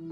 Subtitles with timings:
[0.00, 0.06] The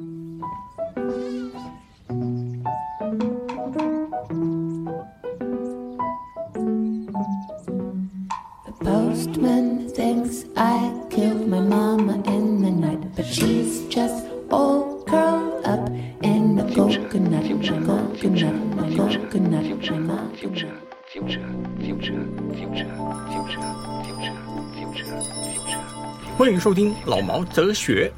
[8.85, 15.89] postman thinks I killed my mama in the night, but she's just all curled up
[16.23, 20.29] in a coconut, a coconut, a coconut, a coconut.
[26.37, 28.13] 欢迎收听老毛哲学。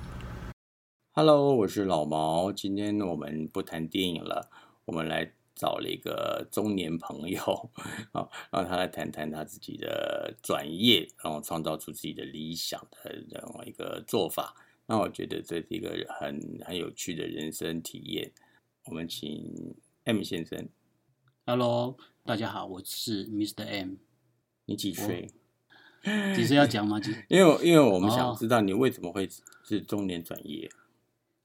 [1.23, 2.51] Hello，我是老毛。
[2.51, 4.51] 今天我们不谈电影了，
[4.87, 7.71] 我们来找了一个中年朋友
[8.13, 14.57] 啊，让他来谈谈他自己的转业，然后创造出自己的理想的这样一个做法。
[14.87, 18.33] 那我觉得这是一个很很有趣的人生体验。
[18.87, 20.71] 我们请 M 先生
[21.45, 23.67] ，Hello，大家好，我是 Mr.
[23.67, 23.97] M。
[24.65, 25.29] 你几岁？
[26.35, 26.99] 几岁要讲吗？
[27.29, 29.29] 因为因为我们想哦知道你为什么会
[29.65, 30.67] 是中年转业，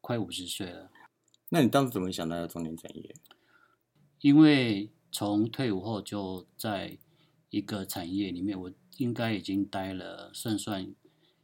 [0.05, 0.91] 快五十岁了，
[1.49, 3.15] 那你当时怎么想到要中年转业？
[4.21, 6.99] 因为从退伍后就在
[7.49, 10.93] 一个产业里面，我应该已经待了算算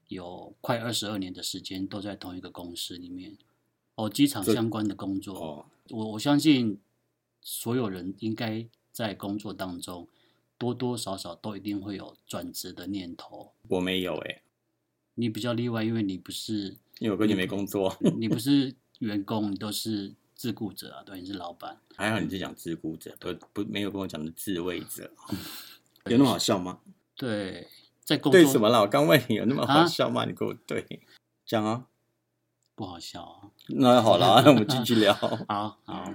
[0.10, 3.36] 有快二十二年的时间，都在同一个公司里面。
[3.96, 6.80] 哦，机场相关的工作，哦，我我相信
[7.42, 10.08] 所有人应该在工作当中
[10.60, 13.54] 多多少少都一定会有转职的念头。
[13.70, 14.44] 我没有哎、
[15.16, 17.98] 你比较例外，因为你不是因为我根本没工作。
[18.20, 21.76] 你不是员工，你都是自雇者啊，对，你是老板。
[21.96, 25.10] 还好你是讲自雇者，不不没有跟我讲的自卫者，
[26.06, 26.80] 有那么好笑吗？
[27.16, 27.68] 对，
[28.06, 28.82] 在工作对什么啦？
[28.82, 30.26] 我刚问你有那么好啊笑吗？
[30.26, 31.02] 你给我对
[31.44, 31.88] 讲啊。
[32.76, 33.50] 不好笑啊？
[33.70, 35.12] 那好了，那我们继续聊。
[35.50, 36.14] 好好，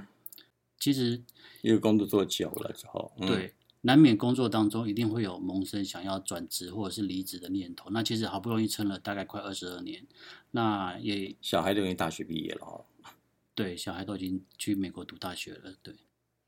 [0.78, 1.20] 其实
[1.62, 3.54] 因为工作做久了之后，嗯、对，
[3.86, 7.88] 难免工作当中一定会有萌生想要转职或者是离职的念头。
[7.90, 10.04] 那其实好不容易撑了大概快二十二年，
[10.50, 12.84] 那也小孩都已经大学毕业了哦。
[13.54, 15.94] 对，小孩都已经去美国读大学了，对，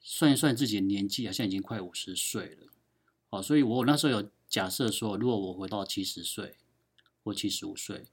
[0.00, 2.66] 算一算自己的年纪，好像已经快五十岁了。
[3.30, 6.56] 哦，所以我那时候有假设说，如果我回到七十岁
[7.22, 8.06] 或七十五岁，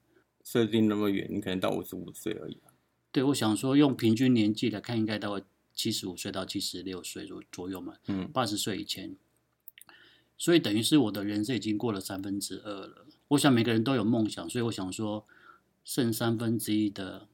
[0.44, 2.72] 设定那么远，你可能到五十五岁而已啊。
[3.12, 5.44] 对，我想说用平均年纪来看，应该大概
[5.76, 9.16] 七十五岁到七十六岁左左右嘛，嗯，八十岁以前。
[10.38, 13.06] 所以等于是我的人生已经过了三分之二了。
[13.30, 15.26] 我想每个人都有梦想，所以我想说，
[15.86, 17.30] 剩三分之一的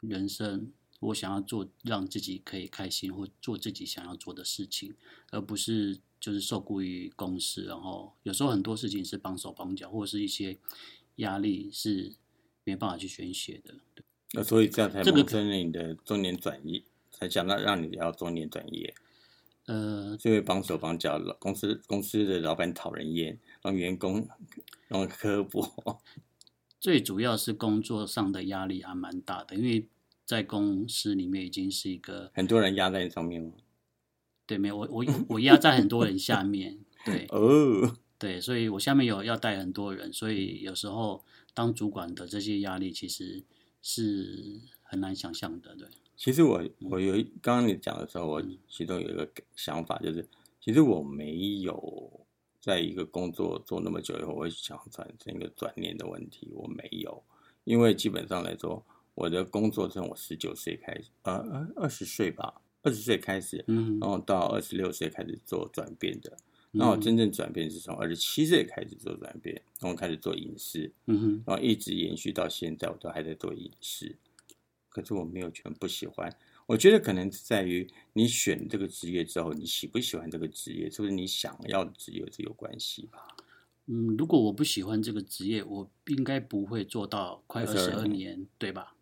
[0.00, 4.94] 人生，我想要做让自己可以开心，或做自己想要做的事情，
[5.30, 7.64] 而不是就是受雇于公司。
[7.64, 10.58] 然后有时候很多事情是绑手绑脚，或者是一些
[11.16, 12.14] 压力是
[12.64, 13.74] 没办法去宣泄的。
[14.32, 16.82] 那所以这样才这个萌生了你的中年转业，
[17.18, 18.94] 才想到让你要中年转业，
[19.64, 24.28] 呃，是因为绑手绑脚，公司公司的老板讨人厌，让员工
[24.88, 26.02] 让刻薄。
[26.78, 29.88] 最主要是工作上的压力还蛮大的，因为
[30.26, 33.52] 在公司里面已经是一个很多人压在你上面吗？
[34.46, 43.42] 对没有我我我压在很多人下面，对 哦，对，所以我下面有要带很多人，所以有时候当主管的这些压力其实
[43.82, 50.26] 是很难想象的，对，其实我我有一刚刚你讲的时候，我嗯其中有一个想法，就是
[50.60, 52.10] 其实我没有
[52.60, 57.22] 在一个工作做那么久以后，我会想转成一个转念的问题，我没有，
[57.64, 58.82] 因为基本上来说，
[59.14, 66.36] 我的工作从我十九岁开始，呃呃二十岁吧，二十岁开始，嗯然后到二十六岁开始做转变的。
[66.72, 74.16] 那我嗯真正转变是从二十七岁开始做转变，然后开始做影视，嗯哼，然后一直延续到现在，我都还在做影视。
[74.96, 76.34] 可是我没有全不喜欢，
[76.64, 83.36] 我觉得可能是在于你选这个职业之后，你喜不喜欢这个职业，是不是你想要的职业是有关系吧？
[83.88, 88.94] 嗯，如果我不喜欢这个职业，我应该不会做到快二十二年，对吧？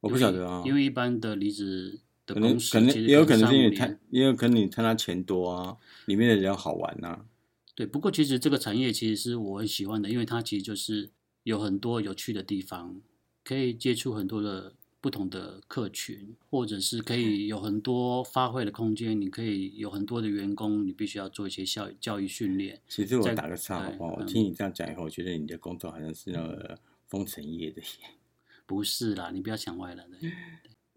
[0.00, 5.76] 我不晓得啊，因为一般的离职的可能公司可能其实也有可能是因为贪，也有可能你贪他钱多啊，
[6.06, 7.26] 里面的人好玩呐、啊。
[7.74, 11.10] 对，不过其实这个产业其实是我很喜欢的，因为它其实就是
[11.42, 13.02] 有很多有趣的地方，
[13.44, 19.20] 可以接触很多的不同的客群，或者是可以有很多发挥的空间。
[19.20, 22.80] 你可以有很多的员工，你必须要做一些教教育训练。
[22.88, 24.14] 其实我打个岔好不好？
[24.20, 26.78] 我听你这样讲以后，我觉得你的工作好像是那个
[27.08, 27.88] 封尘业的耶。
[28.64, 30.04] 不是啦，你不要想歪了。
[30.20, 30.30] 对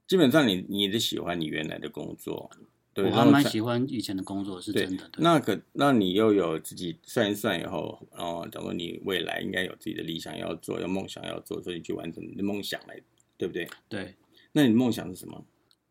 [0.07, 2.51] 基本上你你也喜欢你原来的工作，
[2.93, 5.09] 对，我还蛮喜欢以前的工作，是真的。
[5.17, 13.01] 那个，那你又有自己算一算以后，然后假如你未来应该有自己的理想要做，有梦想要做，所以去完成你的梦想来，
[13.37, 13.67] 对不对？
[13.89, 14.15] 对，
[14.53, 15.45] 那你的梦想是什么？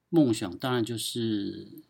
[0.09, 1.83] 梦想当然就是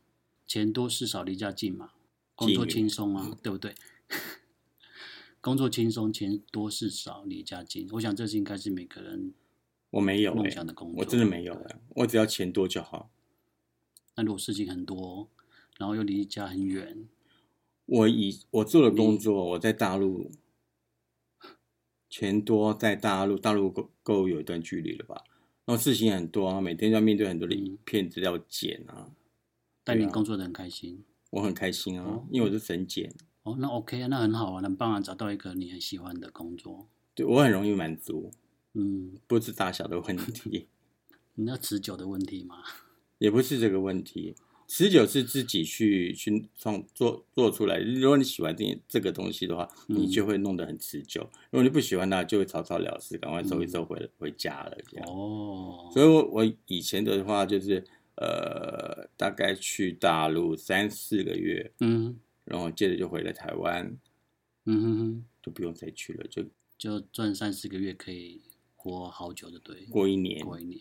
[0.47, 1.93] 钱多事少离家近嘛，
[2.35, 3.75] 工作轻松啊，对不对？
[5.41, 9.35] 工作轻松，钱多事少离家近，我想这是应该是每个人
[9.91, 11.01] 我没有、梦欸，想的工作？
[11.01, 13.11] 我真的没有、欸，我只要钱多就好。
[14.17, 15.31] 那如果事情很多，
[15.77, 17.07] 然后又离家很远，
[17.85, 20.31] 我以我做的工作，我在大陆，
[22.09, 25.25] 钱多，在大陆，大陆够够有一段距离了吧？
[25.67, 29.11] 然后事情很多啊，每天要面对很多的影片子要剪啊，
[29.83, 31.03] 但你工作的很开心。
[31.31, 33.13] 我很开心啊哦，因为我是神剪，
[33.43, 36.89] 哦，那 OK 啊，那很好啊，很棒啊，找到一个你很喜欢的工作。
[37.15, 38.31] 对我很容易满足，
[38.75, 40.69] 嗯，不是大小的问题，
[41.35, 42.57] 你要持久的问题吗？
[43.19, 44.35] 也不是这个问题。
[44.67, 47.79] 持久是自己去去创做做出来。
[47.79, 55.09] 如果你喜欢这这个东西的话，你嗯就会弄得很持久；如果你不喜欢它，就会草草了事，赶快收一收回回家了这样。
[55.09, 57.85] 哦，所以我，我以前的话就是，
[58.17, 62.19] 呃，大概去大陆三四个月，嗯。
[62.45, 63.97] 然后接着就回来台湾，
[64.67, 66.45] 嗯哼哼，就不用再去了，就
[66.77, 68.43] 就赚三四个月可以
[68.77, 70.79] 活好久的，对，过一年，过一年。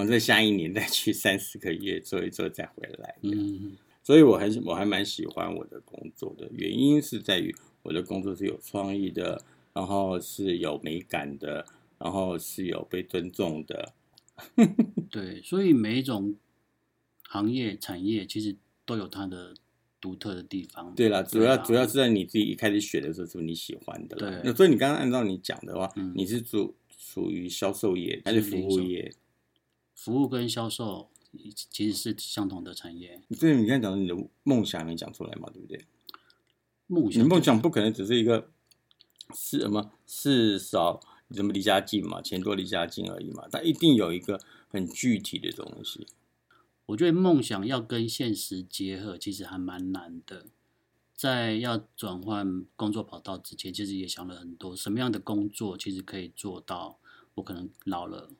[0.00, 3.16] 然后再下一年再去三四个月做一做再回来。
[3.20, 9.44] 嗯，所以我还是我还蛮喜欢我的工作的，原因是在于我的工作是有创意的，
[9.74, 11.66] 然后是有美感的，
[11.98, 13.92] 然后是有被尊重的。
[15.10, 16.34] 对，所以每一种
[17.28, 18.56] 行业产业其实
[18.86, 19.52] 都有它的
[20.00, 20.94] 独特的地方。
[20.94, 24.30] 对啦，主要啊主要是在你自己一开始选的时候是不是你喜欢的啦。
[24.30, 29.12] 对那所以你刚刚按照你讲的话，嗯你是属属于销售业还是服务业？
[30.02, 31.10] 服务跟销售
[31.54, 33.20] 其实是相同的产业。
[33.32, 35.84] 所以你刚才讲的你的梦想没讲出来嘛，对不对？
[36.86, 38.50] 你梦想，梦想不可能只是一个
[39.34, 40.98] 是什么事少
[41.28, 46.06] 怎么离家近嘛，钱多离家近而已嘛，但一定有一个很具体的东西。
[46.86, 50.46] 我觉得梦想要跟现实结合，其实还蛮难的。
[51.14, 56.98] 在要转换工作跑道之前，其实也想了很多，什么样的工作其实可以做到。
[57.34, 58.30] 我可能老了，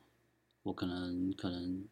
[0.63, 1.85] 我可能可能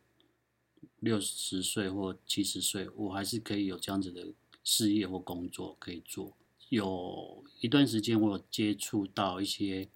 [1.00, 4.28] 六十岁或七十岁，我还是可以有这样子的
[4.64, 6.36] 事业或工作可以做。
[6.70, 9.90] 有一段时间，我有接触到一些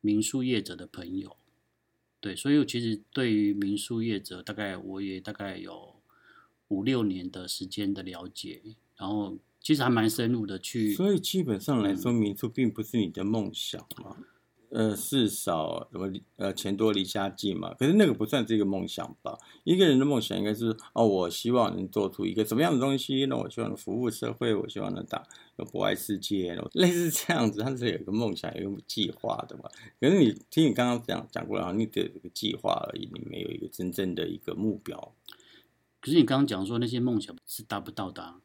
[0.00, 1.36] 民宿业者的朋友，
[2.20, 5.96] 对，所以我其实对于民宿业者，大概我也大概有
[6.68, 8.60] 五六年的时间的了解，
[8.96, 14.18] 然后其实还蛮深入的去，所以基本上来说，民宿并不是你的梦想嘛。
[14.74, 19.38] 呃，事少什么呃钱多离家近嘛，可是那个不算是一个梦想吧？
[19.64, 25.22] 一个人的梦想应该是哦，我希望能做出一个什么样的东西，那我希望能服务社会，我希望能打
[25.56, 29.64] 有博爱世界，类似这样子，它是有一个梦想，有一个计划的嘛。
[30.00, 35.14] 可是你听你刚刚讲讲过了，你只有一个计划而已，你没有一个真正的一个目标，
[36.00, 38.40] 可是你刚刚讲说那些梦想是达不到的啊、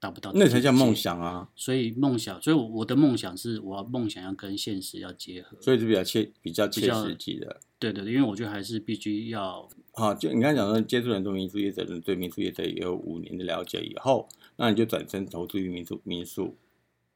[0.00, 0.96] 达不到那才叫梦。
[0.96, 1.48] 想啊！
[1.54, 5.56] 所以梦想，所以我我的梦想是，我要梦想要跟现实要结合。
[5.60, 7.60] 所以是比较切比较切实际的。
[7.78, 16.56] 对对对，因为我觉得还是必须要好，就你刚才讲说接触很多民宿业者，对民宿业者也有五年的了解以后，那你就转身投资于民宿民宿。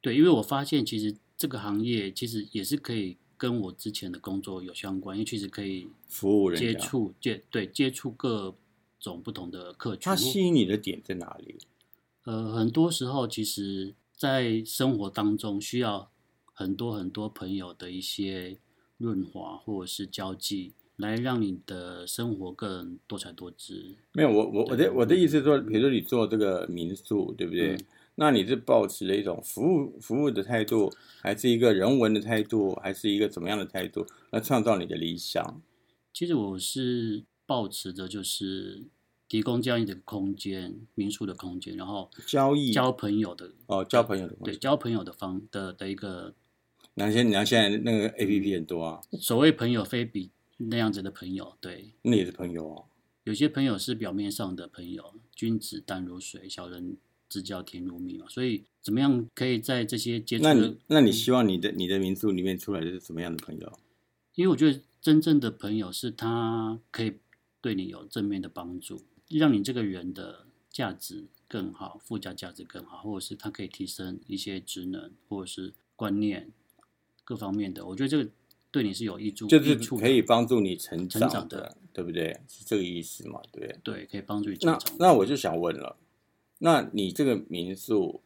[0.01, 8.55] 对，因为我发现其实这个行业其实也是可以跟我之前的工作有相关，因为其实可以服务人接触接对接触各
[8.99, 10.01] 种不同的客群。
[10.03, 11.55] 它吸引你的点在哪里？
[12.25, 16.11] 呃，很多时候其实，在生活当中需要
[16.53, 18.57] 很多很多朋友的一些
[18.97, 23.95] 润滑或者是交际，来让你的生活更多彩多姿。
[24.13, 27.75] 没有，我我我的我的意思是说，比如说你做这个民宿，对不对？
[27.75, 27.85] 嗯
[28.17, 30.89] 那你是保持了一种服务服务的态度，
[31.21, 35.61] 还是一个人文的态度，还是一个怎么样的态度，来创造你的理想？
[36.13, 38.85] 其实我是保持着就是
[39.27, 46.33] 提供这样一个空间，民宿的空间，然后交易交朋友的，哦，交朋友的对，交朋友的方的的一个
[46.93, 52.85] 那现你看现在那个 A P P 很多啊，所谓朋友非比那样子的朋友，对，那也是朋友哦。
[53.23, 56.95] 有些朋友是表面上的朋友，君子淡如水，小人
[57.27, 58.27] 之交甜如蜜嘛。
[58.29, 63.79] 所以怎么样可以在这些接触那你，那你希望你的你的民宿里面出来的是什么样的朋友？
[64.35, 67.15] 因为我觉得真正的朋友是他可以
[67.59, 76.51] 对你有正面的帮助，让你这个人的价值更好，附加价值更好，或者是他可以提升一些职能或者是观念
[77.23, 77.85] 各方面的。
[77.85, 78.29] 我觉得这个
[78.71, 82.39] 对你是有益处，就是可以帮助你成长的的，对不对？
[82.47, 83.41] 是这个意思嘛？
[83.51, 83.79] 对不对？
[83.83, 84.97] 对，可以帮助你成那长。
[84.99, 85.97] 那我就想问了，
[86.59, 88.21] 那你这个民宿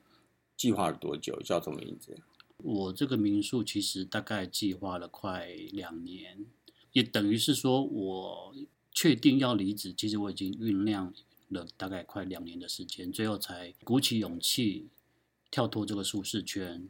[0.57, 1.39] 计划了多久？
[1.43, 2.17] 叫什么名字？
[2.57, 6.45] 我这个民宿其实大概计划了快两年，
[6.91, 8.53] 也等于是说我
[8.91, 11.13] 确定要离职，其实我已经酝酿
[11.49, 14.87] 了大概快两年的时间，最后才鼓起勇气
[15.49, 16.89] 跳脱这个舒适圈，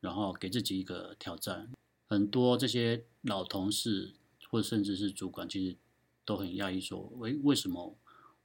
[0.00, 1.70] 然后给自己一个挑战。
[2.06, 4.14] 很多这些老同事
[4.50, 5.76] 或甚至是主管，其实
[6.24, 7.96] 都很讶异，说为为什么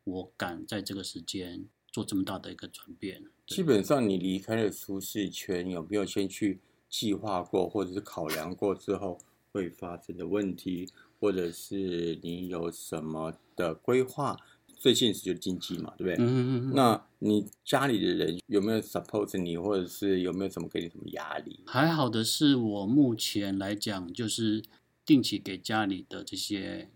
[0.03, 3.23] 我敢在这个时间做这么大的一个转变？
[3.47, 9.19] 基本上你离开了舒适圈，有没有先去计划过，或者是考量过之后
[9.51, 10.89] 会发生的问题，
[11.19, 14.37] 或者是你有什么的规划？
[14.77, 16.15] 最现实就是经济嘛，对不对？
[16.15, 21.59] 嗯嗯嗯，那你家里的人有没有 support 你，或者是有没有什么给你什么压力？
[21.65, 24.63] 还好的是我目前来讲，就是
[25.05, 26.89] 定期给家里的这些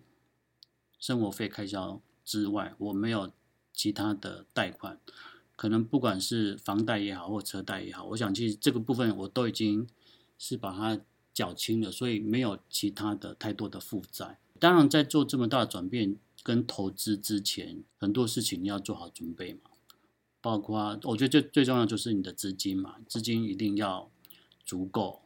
[0.98, 3.34] 生活费开销之外，我没有
[3.74, 4.98] 其他的贷款，
[5.58, 9.86] 可能不管是房贷也好，或车贷也好，我想其实这个部分我都已经
[10.38, 10.98] 是把它
[11.34, 14.40] 缴清了，所以没有其他的太多的负债。
[14.60, 19.72] 当然，在做这么大的转变跟投资之前，很多事情你要做好准备嘛。
[20.40, 24.12] 包括我觉得最最重要就是你的资金嘛，资金一定要
[24.66, 25.22] 足够，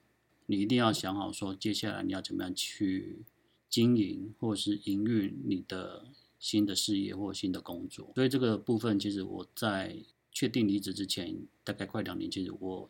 [0.46, 3.24] 你一定要想好说接下来你要怎么样去
[3.70, 6.06] 经营或是营运你的
[6.40, 8.12] 新的事业或新的工作。
[8.14, 9.98] 所以这个部分其实我在
[10.32, 12.90] 确定离职之前，大概快两年，其实我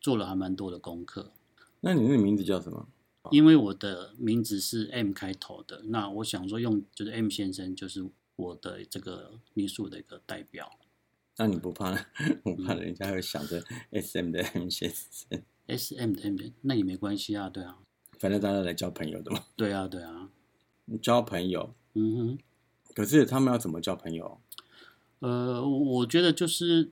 [0.00, 1.32] 做了还蛮多的功课。
[1.86, 2.88] 那你那个名字叫什么？
[3.30, 10.68] 因为我的名字是 M 开头的，那我想说用就是 M 先生就是我的这个民宿的一个代表。
[11.36, 11.92] 那你不怕？
[12.42, 13.62] 我怕人家会想着
[13.92, 17.78] S M 的 M 先生，S M 的 M 那也没关系啊，对啊，
[18.18, 19.44] 反正大家来交朋友的嘛。
[19.54, 20.28] 对啊，对啊，
[21.00, 22.38] 交朋友，嗯哼，
[22.96, 24.40] 可是他们要怎么交朋友？
[25.20, 26.90] 呃，我觉得就是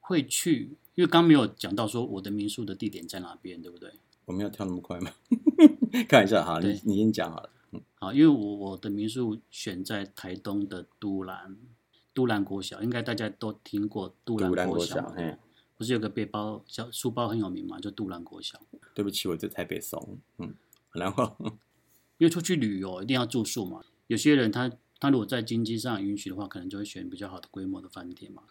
[0.00, 3.94] 会去，因为刚没有讲到说我的民宿的地点在哪边，对不对？
[4.26, 5.10] 我们要跳那么快吗？
[6.08, 7.50] 看一下哈，你对你先讲好了。
[7.96, 11.56] 好，因为我我的民宿选在台东的都兰，
[12.12, 15.36] 都兰国小，应该大家都听过都兰国国小嘿
[15.76, 18.60] 不是有个背包小书包很有名嘛，就都兰国小。
[18.94, 20.18] 对不起，我在台北怂。
[20.38, 20.54] 嗯，
[20.92, 21.36] 然后
[22.18, 28.44] 因为出去旅游一定要住宿嘛，有些人他他如果在经济上允许的话，可能就会选比较好的规模的饭店嘛。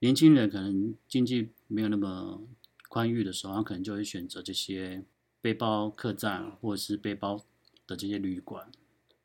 [0.00, 2.42] 年轻人可能经济没有那么
[2.90, 5.02] 宽裕的时候，他可能就会选择这些
[5.46, 7.40] 背包客栈或者是背包
[7.86, 8.68] 的这些旅馆、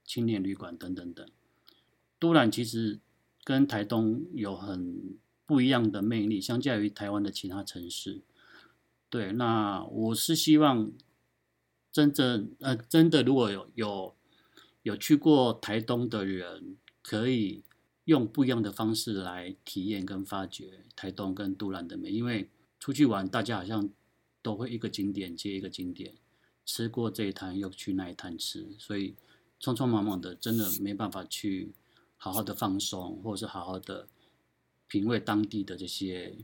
[0.06, 1.28] 青年旅馆等等等。
[2.20, 3.00] 都兰其实
[3.44, 8.22] 跟台东有很不一样的魅力，相较于台湾的其他城市。
[9.10, 10.92] 对，那我是希望
[11.92, 14.16] 真正呃，真的如果有有
[14.84, 17.64] 有去过台东的人，可以
[18.06, 22.12] 用不一样的方式来体验跟发掘台东跟都兰的美。
[22.12, 22.48] 因为
[22.80, 23.90] 出去玩，大家好像
[24.42, 26.14] 都会一个景点接一个景点，
[26.66, 29.16] 吃过这一摊又去那一摊吃，所以
[29.60, 31.72] 匆匆忙忙的，真的没办法去
[32.18, 34.08] 好好的放松，或者是好好的
[34.88, 36.36] 品味当地的这些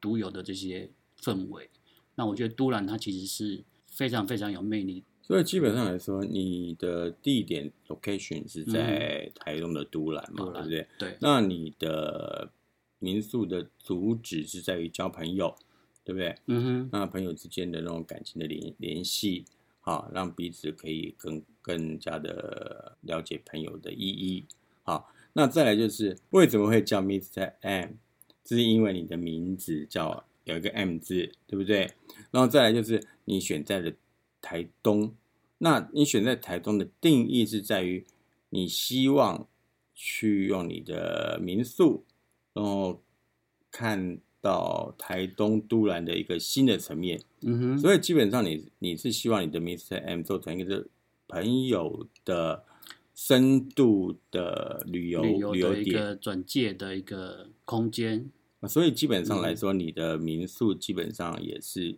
[0.00, 1.70] 独有的这些氛围。
[2.16, 5.04] 那我觉得都兰它其实是非常非常有魅力。
[5.22, 10.86] 所以基本上来说，你的地点 location 是在台东的都兰嘛，对不对？
[10.98, 12.52] 对，那你的
[12.98, 15.56] 民宿的主旨是在于交朋友，
[16.04, 16.36] 对不对？
[16.46, 19.44] 嗯哼，那朋友之间的那种感情的联联系，
[19.80, 24.44] 啊，让彼此可以更更加的了解朋友的意义。
[24.82, 27.54] 好，那再来就是为什么会叫 Mr.
[27.62, 27.92] M？
[28.44, 31.90] 这是因为你的名字叫有一个 M 字，对不对？
[32.30, 33.90] 然后再来就是你选在了
[34.42, 35.14] 台东，
[35.56, 38.04] 那你选在台东的定义是在于
[38.50, 39.48] 你希望
[39.94, 42.04] 去用你的民宿，
[42.52, 43.02] 然后
[43.70, 49.98] 看到台东都兰的一个新的层面，嗯哼，所以基本上你你是希望你的 Mr.
[50.04, 50.86] M 做成一个
[51.26, 52.62] 朋友的
[53.14, 58.30] 深度的旅游旅游的一个转介的一个空间。
[58.68, 61.96] 所以基本上嗯来说，你的民宿基本上也是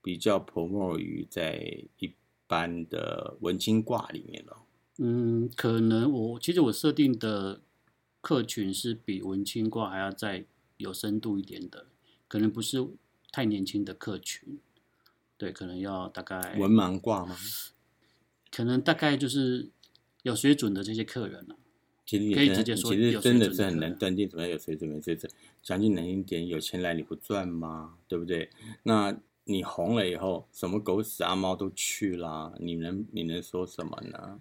[0.00, 2.12] 比较 promote 于在一
[2.46, 4.56] 般的文青挂里面了。
[4.98, 7.60] 嗯，可能我其实我设定的
[8.20, 10.44] 客群是比文青挂还要再
[10.82, 11.86] 有深度一点的，
[12.28, 12.86] 可能不是
[13.30, 14.58] 太年轻的客群。
[15.38, 17.36] 对，可能要大概文盲挂吗？
[18.50, 19.70] 可能大概就是
[20.22, 21.56] 有水准的这些客人了、
[22.06, 25.32] 可以其实也真直接说其实真的是很水准的客人难断定怎么样有水准没水准。
[25.62, 27.96] 讲句难听点，有钱来你不赚吗？
[28.06, 28.50] 对不对？
[28.84, 34.40] 那你红了以后，什么狗屎阿猫都去啦，你能你能说什么呢？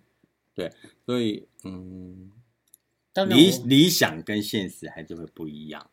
[0.54, 0.72] 对，
[1.06, 2.32] 所以嗯，
[3.30, 5.90] 理理想跟现实还是会不一样。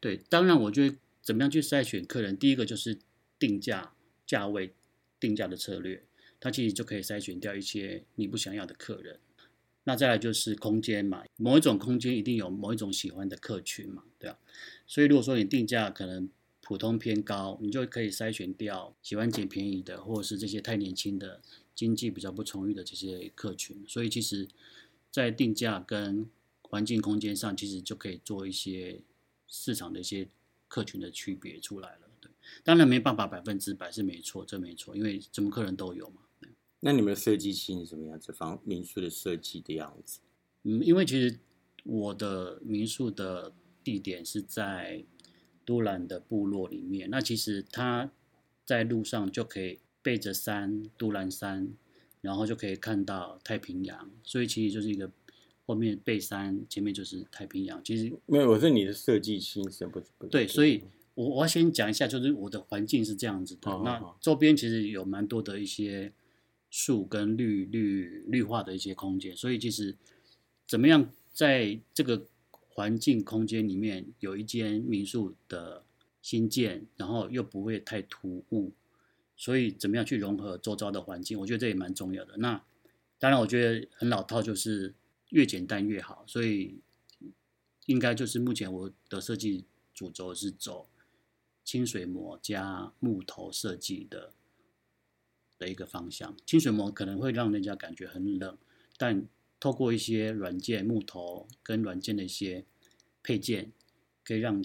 [0.00, 2.98] 对，当然我觉得怎么样去筛选客人，第一个就是
[3.38, 3.92] 定价、
[4.26, 4.72] 价位、
[5.20, 6.02] 定价的策略，
[6.40, 9.18] 它其实就可以筛选掉一些你不想要的客人。
[9.84, 14.38] 那再来就是空间嘛，某一种空间一定有某一种喜欢的客群嘛，对吧、
[14.86, 16.28] 所以如果说你定价可能
[16.60, 21.40] 普通偏高，你就可以筛选掉喜欢捡便宜的，或者是这些太年轻的、
[21.72, 23.84] 经济比较不充裕的这些客群。
[23.86, 24.48] 所以其实
[25.12, 26.28] 在定价跟
[26.62, 29.00] 环境空间上，其实就可以做一些
[29.46, 30.28] 市场的一些
[30.68, 32.08] 客群的区别出来了。
[32.20, 32.30] 对，
[32.64, 36.22] 当然没办法百分之百是没错，这没错，因为什么客人都有嘛。
[36.80, 38.32] 那你们的设计性是什么样子？
[38.32, 40.20] 房民宿的设计的样子？
[40.62, 41.38] 嗯，因为其实
[41.84, 45.04] 我的民宿的地点是在
[45.64, 48.10] 都兰的部落里面，那其实它
[48.64, 51.72] 在路上就可以背着山，都兰山，
[52.20, 55.10] 然后就可以看到太平洋，所以其实就是一个
[55.66, 57.82] 后面背山，前面就是太平洋。
[57.82, 60.06] 其实没有，我说你的设计性是不是？
[60.16, 63.70] 不是对，所以我我要先讲一下，就是我的环境是这样子的。
[63.84, 66.12] 那周边其实有蛮多的一些
[66.70, 69.96] 树跟绿绿绿化的一些空间，所以其实
[70.66, 75.82] 怎么样在这个环境空间里面有一间民宿的
[76.22, 78.72] 新建，然后又不会太突兀，
[79.36, 82.36] 所以怎么样去融合周遭的环境，我觉得这也蛮重要的。
[82.36, 82.62] 那
[83.18, 84.94] 当然，我觉得很老套，就是
[85.30, 86.80] 越简单越好，所以
[87.86, 90.88] 应该就是目前我的设计主轴是走
[91.64, 94.32] 清水模加木头设计的
[95.58, 96.36] 的一个方向。
[96.46, 98.56] 清水模可能会让人家感觉很冷，
[98.96, 99.26] 但
[99.58, 102.64] 透过一些软件木头跟软件的一些
[103.22, 103.72] 配件，
[104.22, 104.64] 可以让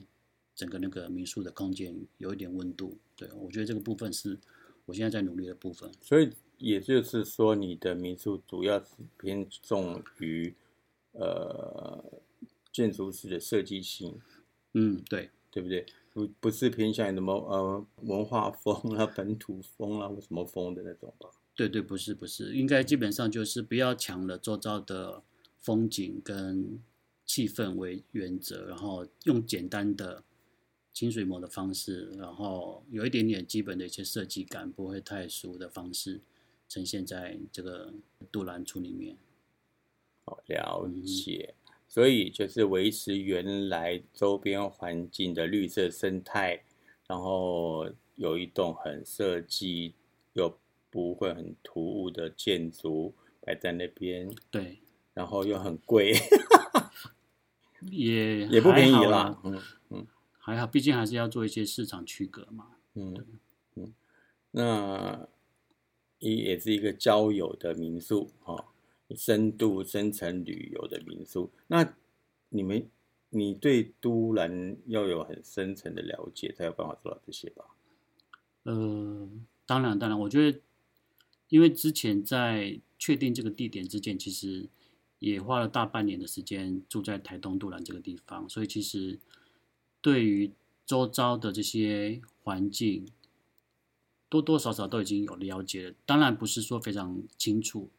[0.53, 2.99] 整个那个民宿的空间有一点温度。
[3.15, 4.37] 对我觉得这个部分是
[4.85, 5.91] 我现在在努力的部分。
[6.01, 6.29] 所以
[6.61, 8.85] 也就是说，你的民宿主要是
[9.17, 10.55] 偏重于
[11.11, 12.03] 呃
[12.71, 14.19] 建筑师的设计性，
[14.73, 15.29] 嗯，对。
[15.53, 15.85] 对不对？
[16.13, 21.29] 不不是偏向于什么呃文化风啊、本土风啊或什么风的那种吧？
[21.53, 25.21] 对对，不是不是，应该基本上就是不要抢了周遭的
[25.57, 26.81] 风景跟
[27.25, 30.23] 气氛为原则，然后用简单的
[30.93, 36.21] 清水模的方式，然后有一点点基本的一些设计感，不会太俗的方式
[36.71, 37.93] 呈现在这个
[38.31, 39.17] 杜兰处里面。
[40.23, 41.53] 哦，了解。
[41.85, 46.63] 所以就是维持原来周边环境的绿色生态，
[47.05, 49.93] 然后有一栋很设计
[50.31, 50.57] 又
[50.89, 54.79] 不会很突兀的建筑摆在那边，对，
[55.13, 56.13] 然后又很贵，
[57.91, 59.61] 也也不便宜啦嗯。
[59.89, 60.07] 嗯
[60.43, 62.69] 还好，毕竟还是要做一些市场区隔嘛。
[62.93, 63.25] 嗯
[63.75, 63.93] 嗯，
[64.51, 65.27] 那
[66.21, 68.73] 也也是一个交友的民宿哈、
[69.15, 71.51] 深度深层旅游的民宿。
[71.67, 71.93] 那
[72.49, 72.87] 你们
[73.29, 77.65] 你对都兰要有很深层的了解，才有办法做到这些吧？
[78.63, 79.27] 呃，
[79.65, 80.59] 当然，当然，我觉得，
[81.49, 84.69] 因为之前在确定这个地点之前，其实
[85.17, 89.17] 也花了大半年的时间住在台东都兰这个地方，所以其实
[90.01, 90.51] 对于
[90.85, 93.07] 周遭的这些环境，
[94.31, 95.95] 多多少少都已经有了解了。
[96.05, 97.89] 当然不是说非常清楚，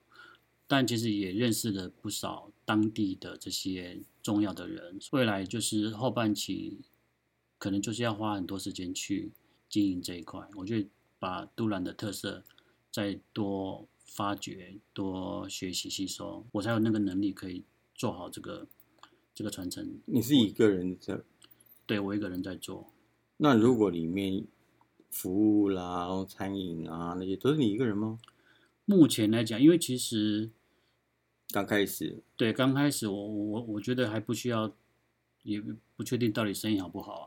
[0.67, 4.99] 但其实也认识了不少当地的这些重要的人。
[5.11, 6.79] 未来就是后半期，
[7.59, 9.31] 可能就是要花很多时间去
[9.69, 10.41] 经营这一块。
[10.57, 12.43] 我觉得把都兰的特色
[12.91, 17.63] 再多发掘、多学习吸收，我才有那个能力可以
[17.95, 18.67] 做好这个
[19.35, 20.01] 这个传承。
[20.07, 21.21] 你是一个人在，
[21.85, 22.91] 对我一个人在做，
[23.37, 24.47] 那如果里面
[25.13, 28.19] 服务啦、然后餐饮啊那些都是你一个人吗？
[28.85, 30.51] 目前来讲，因为其实
[31.53, 34.73] 刚开始，对刚开始我我我觉得还不需要，
[35.43, 35.63] 也
[35.95, 37.27] 不确定到底生意好不好啊，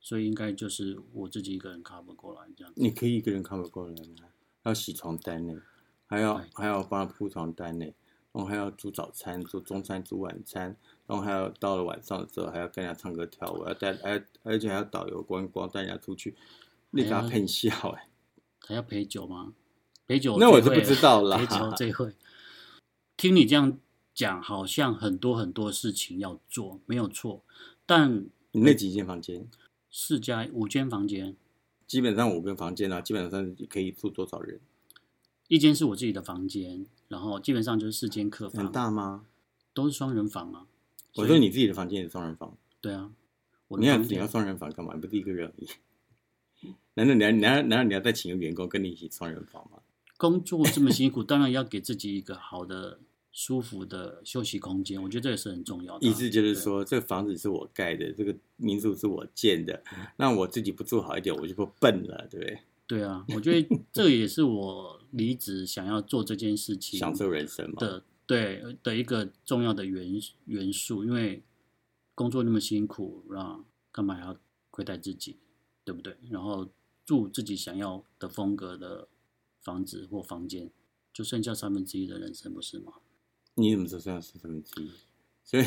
[0.00, 2.80] 所以应该就是我自己一个人 cover 过来这样子。
[2.80, 4.28] 你可以一个人 cover 过来吗？
[4.64, 5.62] 还要洗床单呢，
[6.06, 7.84] 还要还要帮他铺床单呢，
[8.32, 16.34] 然后还要煮早餐、煮中餐、煮晚餐，然后还要到了晚上的时候还要跟人家唱歌跳舞，要带而而且还要导游观光带人家出去，
[16.92, 18.08] 你给他还要骗笑哎、
[18.60, 19.54] 还要陪酒吗？
[20.06, 22.14] 陪酒那我最会是不知道了陪酒最会。
[23.16, 23.78] 听你这样
[24.14, 27.42] 讲，好像很多很多事情要做，没有错。
[27.86, 29.48] 但你那几间房间，
[29.90, 31.36] 四家五间房间，
[31.86, 34.60] 基本上五个房间啊，基本上可以住多少人？
[35.48, 39.26] 一间是我自己的房间，然后基本上就是四间客房，很大吗？
[39.72, 40.66] 都是双人房啊。
[41.14, 43.10] 我说你自己的房间也是双人房，对啊，
[43.68, 44.92] 我你要你要双人房干嘛？
[44.94, 45.68] 你不是一个人而已。
[46.94, 49.78] 难道你要难道难道你要再请个员工跟你一起双人房吗？
[50.16, 53.00] 工作这么辛苦，当然要给自己一个好的、
[53.32, 55.02] 舒服的休息空间。
[55.02, 56.10] 我觉得这也是很重要的啊。
[56.10, 59.82] 意思就是，说，这个房子是我盖的，这个民宿是我建的，
[60.16, 62.58] 那我自己不做好一点，我就不笨了，对不对？
[62.86, 67.76] 对啊，我觉得这也是我离职想要做这件事情享受人生嘛。
[67.78, 71.42] 的对的一个重要的元元素，因为
[72.14, 74.36] 工作那么辛苦，让干嘛还要
[74.70, 75.38] 亏待自己，
[75.84, 76.16] 对不对？
[76.30, 76.68] 然后
[77.04, 79.08] 住自己想要的风格的
[79.60, 80.70] 房子或房间，
[81.12, 82.92] 就剩下三分之一的人生，不是吗？
[83.54, 84.90] 你怎么知道这样是三分之一？
[85.44, 85.64] 所以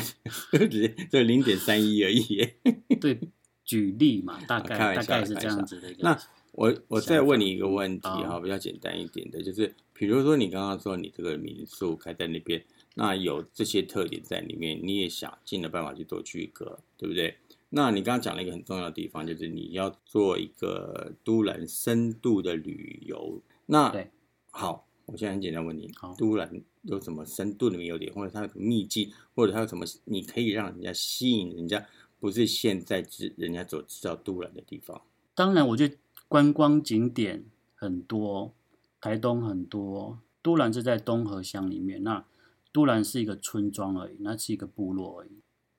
[1.10, 2.56] 只零点三一而已耶。
[3.00, 3.20] 对，
[3.64, 6.02] 举例嘛，大概大概是这样子的一个。
[6.02, 6.18] 那
[6.52, 17.36] 我我再问你一个问题哈，比较简单一点的，就是比如说你刚刚说你这个民宿开在那边，那有这些特点在里面，你也想尽了办法去做区隔，对不对？
[17.68, 23.42] 那你刚刚讲了一个很重要的地方，就是你要做一个都兰深度的旅游。
[23.66, 24.10] 那对
[24.50, 31.84] 好，我现在很简单问你好，都兰有什么深度的旅游点，或者它有什么秘籍，或者它有什么你可以让人家吸引人家，
[32.20, 35.02] 不是现在知人家所知道都兰的地方？
[35.34, 35.96] 当然，我觉得
[36.28, 38.54] 观光景点很多，
[39.00, 42.02] 台东很多，都兰是在东河乡里面。
[42.02, 42.24] 那
[42.72, 45.30] 都兰是一个村庄而已，那是一个部落而已。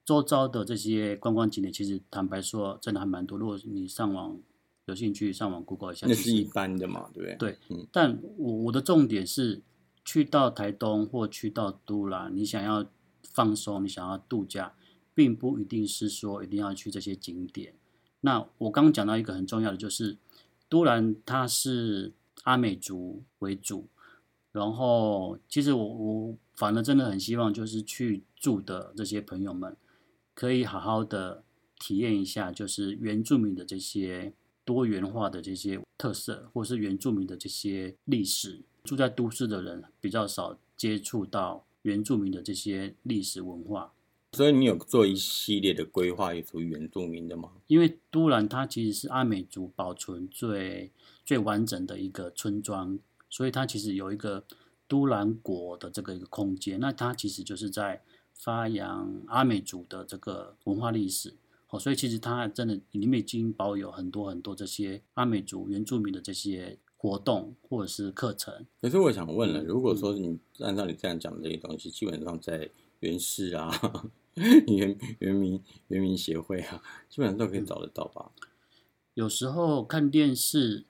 [0.08, 3.38] 周遭的这些观光景点，其实坦白说，真的还蛮多。
[3.38, 4.39] 如果你上网
[4.86, 7.36] 有兴趣，上网 Google 一下，那是一般的嘛，对不对？
[7.36, 9.62] 对嗯，但我我的重点是，
[10.06, 12.86] 去到台东或去到都兰，你想要
[13.22, 14.74] 放松，你想要度假，
[15.13, 17.74] 并不一定是说一定要去这些景点。
[18.22, 20.15] 那我刚刚讲到一个很重要的，就是
[20.70, 23.89] 都兰它是阿美族为主，
[24.54, 29.76] 然后其实我我反而真的很希望，就是去住的这些朋友们，
[30.38, 31.43] 可以好好的
[31.80, 34.32] 体验一下，就是原住民的这些
[34.63, 38.62] 多元化的这些特色，或是原住民的这些历史。
[38.84, 43.91] 住在都市的人比较少接触到原住民的这些历史文化，
[44.34, 47.54] 所以你有做一系列的规划，也属于原住民的吗？
[47.65, 50.91] 因为都兰它其实是阿美族保存最
[51.26, 54.45] 最完整的一个村庄，所以它其实有一个
[54.88, 56.80] 都兰国的这个一个空间。
[56.80, 58.04] 那它其实就是在
[58.39, 61.36] 发扬阿美族的这个文化历史。
[61.69, 68.65] 哦，所以其实它真的里面已经保有很多很多这些阿美族原住民的这些活动或者是课程。
[68.80, 72.69] 可是我想问嗯了，如果说你按照你这样讲的这些东西，基本上在
[73.02, 73.69] 原市啊、
[74.67, 78.32] 原原民原民协会啊，基本上都可以找得到吧？
[79.13, 80.86] 有时候看电视，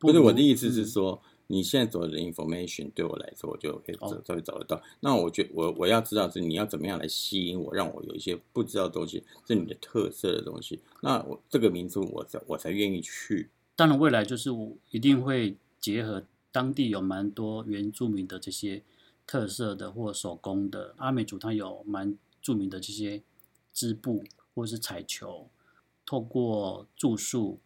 [0.00, 4.82] 不是我的意思是嗯说，你现在走的 information 对我来说，我就可以找哦稍微找得到。
[5.00, 10.80] 那我觉我我要知道是你要怎么样来吸引我，让我有一些不知道的东西，是你的特色的东西。
[11.02, 13.50] 那我这个民宿我才我才愿意去。
[13.76, 18.82] 当然，未来就是我一定会结合当地有蛮多原住民的这些
[19.26, 23.22] 特色的或手工的阿美族，它有蛮著名的这些
[23.72, 25.48] 织布或是彩球，
[26.04, 27.58] 透过住宿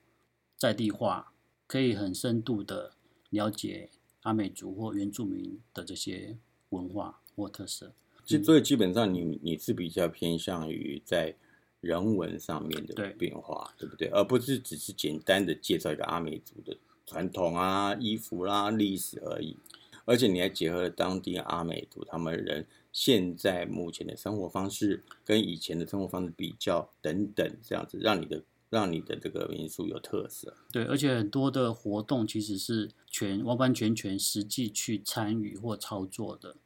[0.56, 1.32] 在地化，
[1.66, 2.92] 可以很深度的
[3.30, 3.90] 了解
[4.22, 6.36] 阿美族或原住民的这些
[6.68, 7.92] 文化或特色。
[8.24, 11.34] 其所以基本上你你是比较偏向于在
[11.80, 14.08] 人文上面的变化，对不对？
[14.08, 19.56] 而不是只是简单的介绍一个阿美族的传统啊、衣服啦、历史而已。
[20.04, 30.56] 而且你还结合了当地阿美族他们人现在目前的生活方式跟以前的生活方式比较等等，这样子让你的让你的这个民宿有特色。
[30.72, 36.56] 对，而且很多的活动其实是全完完全全实际去参与或操作的，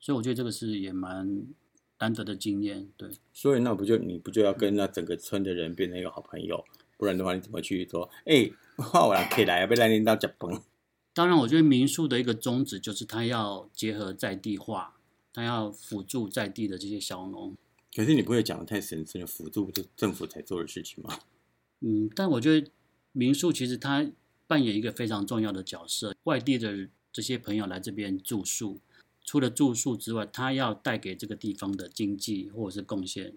[0.00, 1.44] 所以我觉得这个是也蛮
[1.98, 2.88] 难得的经验。
[2.96, 6.64] 对，所以那不就你不就要跟那整个村的人变成一个好朋友？
[6.96, 8.08] 不然的话，你怎么去说？
[8.24, 10.60] 哎、我来可以来，要不来领导脚崩。
[11.12, 14.96] 当然，我觉得民宿的一个宗旨就是它要结合在地化，
[15.32, 17.56] 它要辅助在地的这些小农。
[17.94, 21.18] 可是你不会讲的太神圣的辅助这政府才做的事情吗？
[21.80, 22.70] 嗯，但我觉得
[23.12, 24.10] 民宿其实它
[24.46, 26.14] 扮演一个非常重要的角色。
[26.24, 28.80] 外地的这些朋友来这边住宿，
[29.24, 33.34] 除了住宿之外，他要带给这个地方的经济或者是贡献，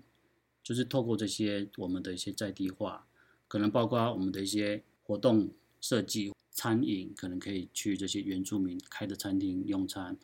[0.63, 3.05] 就是透过这些我们的一些在地化，
[3.47, 5.49] 可能包括我们的一些活动
[5.79, 10.17] 设计、餐饮，可能可以去这些原住民开的餐厅用餐，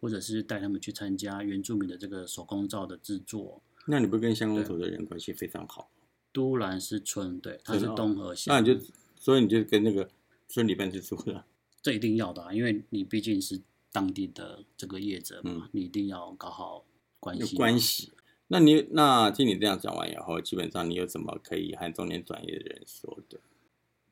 [0.00, 3.62] 或者是带他们去参加原住民的这个手工皂的制作。
[3.86, 5.88] 那你不跟乡公所的人关系非常好？
[6.34, 10.10] 都兰是村，对，它是东河县，那你就所以你就跟那个
[10.48, 11.46] 村里面去住了。
[11.80, 13.60] 这一定要的、啊，因为你毕竟是
[13.92, 16.84] 当地的这个业者嘛，嗯你一定要搞好
[17.20, 17.56] 关有系。
[17.56, 18.12] 关系。
[18.48, 23.38] 那你那听你这样讲完以后，基本上你有什么可以和中年转业的人说的？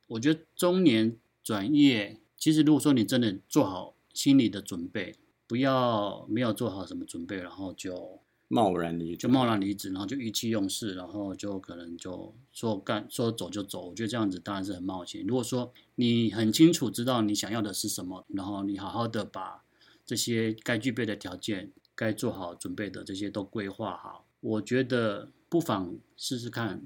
[0.07, 8.21] 我觉得中年转业，其实如果说你真的做好心理的准备，不要没有做好什么准备，然后就
[8.53, 13.89] 贸然的就贸然离职，然后就意气用事，然后就可能就说干说走就走。
[13.89, 15.25] 我觉得这样子当然是很冒险。
[15.27, 19.65] 如果说你很清楚知道你想要的是什么，然后你好好的把
[20.05, 26.83] 这些该具备的条件、该做好准备的这些都规划好，我觉得不妨试试看。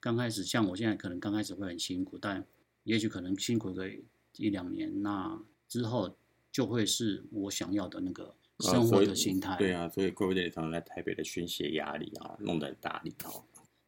[0.00, 2.46] 刚开始像我现在可能刚开始会很辛苦，但
[2.84, 3.90] 也许可能辛苦个
[4.38, 5.38] 一两年，那
[5.68, 6.16] 之后
[6.50, 9.56] 就会是我想要的那个生活的心态。
[9.58, 13.42] 对啊，所以怪不得你常常在台北的宣泄压力啊，弄得很大力哦。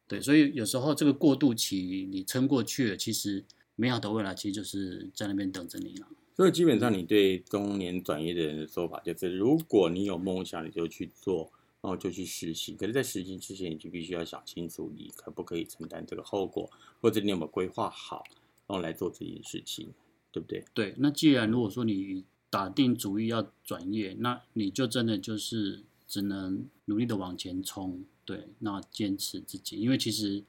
[0.07, 3.43] 对，所以有时候这个过渡期你撑过去了，其实
[3.75, 6.07] 美好的未来其实就是在那边等着你了。
[6.35, 11.51] 所以基本上，你对中年转业的人的说法就是：如果你有梦想，你就去做，
[11.81, 12.77] 然后就去实行。
[12.77, 16.69] 可是，在实行之前，你就必须要想清楚，你可不可以承担这个后果，
[17.01, 18.23] 或者你有没有规划好，
[18.67, 19.89] 然后来做这件事情，
[20.31, 20.63] 对不对？
[20.75, 30.43] 对，那既然如果说你打定主意要转业，那你就真的就是只能努力的往前冲，对，那坚持自己，因为其实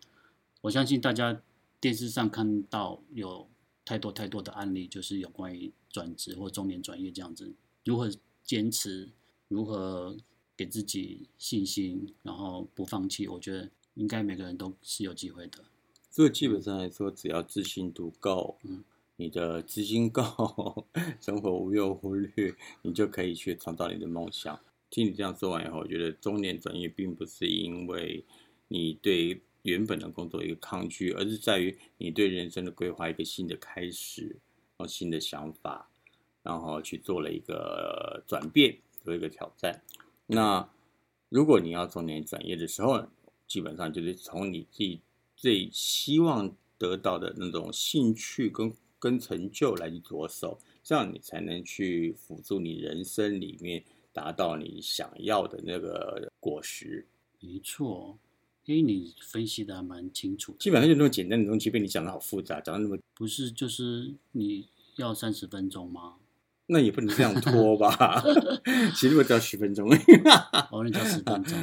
[0.61, 1.43] 我相信大家
[1.81, 3.49] 电视上看到有
[3.85, 7.53] 太多太多的案例，就是有关于转职或中年转业这样子，
[7.85, 8.11] 如何
[8.45, 9.09] 坚持，
[9.49, 10.17] 如何
[10.57, 15.65] 给自己信心，然后不放弃，我觉得应该每个人都是有机会的。
[16.11, 18.83] 所以基本上来说，只要自信度够，嗯，
[19.21, 20.23] 你的资金够，
[21.21, 24.59] 生活无忧无虑，你就可以去创造你的梦想。
[24.91, 28.25] 听你这样说完以后，我觉得中年转业并不是因为
[28.69, 34.29] 你对原本的工作一个抗拒，而是在于你对人生的规划一个新的开始，
[34.77, 35.91] 然后新的想法，
[36.45, 39.83] 然后去做了一个转变，做一个挑战。
[40.29, 40.71] 那
[41.29, 43.05] 如果你要中年转业的时候，
[43.49, 45.01] 基本上就是从你自己
[45.35, 53.83] 最希望得到的那种兴趣跟跟成就来去着手，这样你才能去辅助你人生里面
[54.13, 57.07] 达到你想要的那个果实。
[57.41, 58.19] 没错，
[58.67, 60.57] 诶，你分析的还蛮清楚。
[60.59, 66.17] 基本上就那么简单的东西，被你讲的好复杂，讲的那么不是就是你要三十分钟吗？
[66.71, 68.23] 那也不能这样拖吧？
[68.95, 69.89] 其实我只要十分钟。
[70.71, 71.57] 哦，你只要十分钟。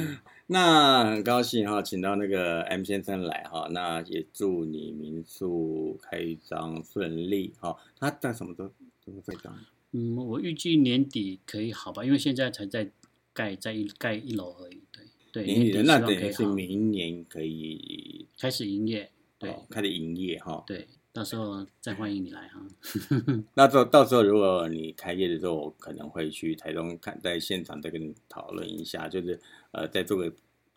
[0.48, 7.76] 那很高兴哈，请到那个 M 先生来哈，那也祝你民宿开张顺利哈。
[7.98, 8.70] 他在什么时候
[9.04, 9.58] 都会开张？
[9.90, 12.90] 嗯，我预计年底可以好吧，因为现在才在
[13.32, 14.80] 盖，在一盖一楼而已。
[14.92, 19.10] 对对，年底那底希望等于是明年可以开始营业。
[19.38, 20.62] 对、哦开始营业哈。
[20.66, 22.60] 对，到时候再欢迎你来哈。
[23.54, 29.38] 那到到时候如果你开业的时候，我可能会去台东看，在现场再跟你讨论一下，就是
[29.76, 30.32] 呃再做个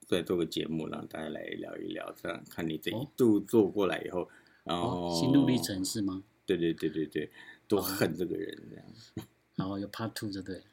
[0.05, 4.27] 再做个节目，让大家来聊一聊，这样看你这度做过来以后，
[4.63, 6.23] 然后、哦，心路历程是吗？
[6.45, 7.31] 对对对对对，
[7.67, 8.85] 多恨这个人这样。
[9.55, 10.63] 然后有 Part Two 就对了。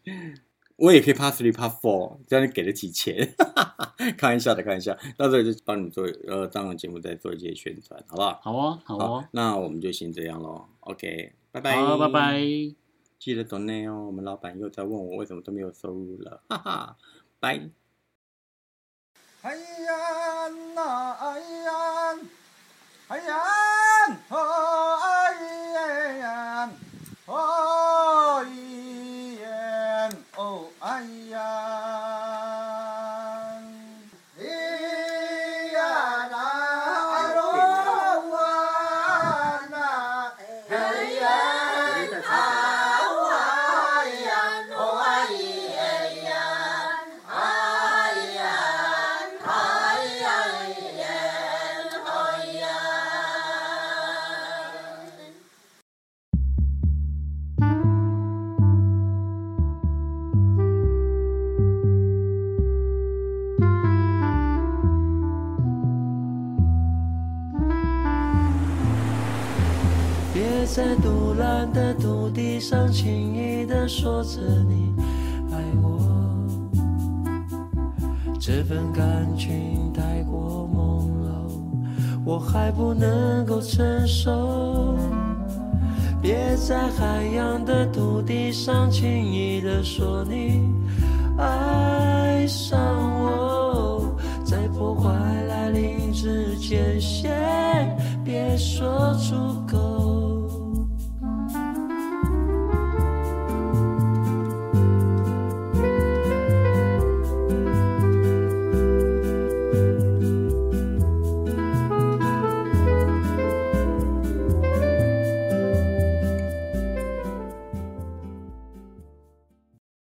[0.77, 3.35] 我也可以 part three part four，这样你给得起钱？
[4.19, 4.95] 开玩笑的，开玩笑。
[5.17, 8.41] 到时候就帮你做呃，当然节目再做一些宣传，好不好？
[8.43, 10.67] 好哦，好哦，那我们就先这样喽。
[10.81, 11.77] OK，拜拜。
[11.77, 12.41] 好，拜拜。
[13.19, 14.07] 记得 donate 哦。
[14.07, 16.97] 我们老板又在问我为什么都没有收入了，哈哈，
[17.41, 17.71] 拜。
[19.47, 20.81] 哎呀呐，
[21.21, 21.71] 哎呀，
[23.07, 23.33] 哎呀，
[24.29, 24.35] 哦
[24.99, 25.07] 哎
[25.71, 26.71] 呀，
[27.27, 27.31] 哦
[28.43, 28.43] 哎
[29.41, 30.85] 呀，哦哎
[31.31, 31.36] 呀，
[70.67, 74.93] 在独蓝的土地上轻易地说着你
[75.51, 76.01] 爱我，
[78.39, 81.31] 这份感情太过朦胧，
[82.27, 84.99] 我还不能够承受。
[86.21, 90.69] 别在海洋的土地上轻易地说你
[91.39, 92.79] 爱上
[93.23, 95.11] 我，在破坏
[95.49, 99.35] 来临之前，先别说出
[99.67, 99.96] 口